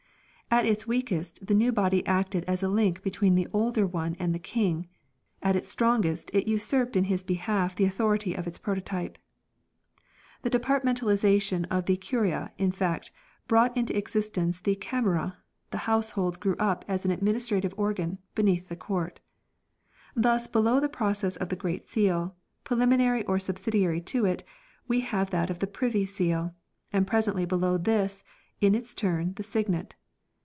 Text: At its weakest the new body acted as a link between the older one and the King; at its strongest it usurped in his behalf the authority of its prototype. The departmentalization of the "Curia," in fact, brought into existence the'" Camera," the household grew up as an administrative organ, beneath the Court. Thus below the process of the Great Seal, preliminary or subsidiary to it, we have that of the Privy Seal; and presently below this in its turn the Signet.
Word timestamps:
At 0.53 0.65
its 0.65 0.85
weakest 0.85 1.47
the 1.47 1.53
new 1.53 1.71
body 1.71 2.05
acted 2.05 2.43
as 2.43 2.61
a 2.61 2.67
link 2.67 3.01
between 3.01 3.35
the 3.35 3.47
older 3.53 3.87
one 3.87 4.17
and 4.19 4.35
the 4.35 4.37
King; 4.37 4.85
at 5.41 5.55
its 5.55 5.71
strongest 5.71 6.29
it 6.33 6.45
usurped 6.45 6.97
in 6.97 7.05
his 7.05 7.23
behalf 7.23 7.73
the 7.73 7.85
authority 7.85 8.33
of 8.33 8.45
its 8.47 8.59
prototype. 8.59 9.17
The 10.41 10.49
departmentalization 10.49 11.67
of 11.71 11.85
the 11.85 11.95
"Curia," 11.95 12.51
in 12.57 12.73
fact, 12.73 13.11
brought 13.47 13.75
into 13.77 13.97
existence 13.97 14.59
the'" 14.59 14.75
Camera," 14.91 15.37
the 15.69 15.87
household 15.87 16.37
grew 16.41 16.57
up 16.59 16.83
as 16.85 17.05
an 17.05 17.11
administrative 17.11 17.73
organ, 17.77 18.17
beneath 18.35 18.67
the 18.67 18.75
Court. 18.75 19.21
Thus 20.17 20.47
below 20.47 20.81
the 20.81 20.89
process 20.89 21.37
of 21.37 21.47
the 21.47 21.55
Great 21.55 21.85
Seal, 21.85 22.35
preliminary 22.65 23.23
or 23.23 23.39
subsidiary 23.39 24.01
to 24.01 24.25
it, 24.25 24.43
we 24.85 24.99
have 24.99 25.29
that 25.29 25.49
of 25.49 25.59
the 25.59 25.65
Privy 25.67 26.05
Seal; 26.05 26.53
and 26.91 27.07
presently 27.07 27.45
below 27.45 27.77
this 27.77 28.25
in 28.59 28.75
its 28.75 28.93
turn 28.93 29.35
the 29.35 29.43
Signet. 29.43 29.95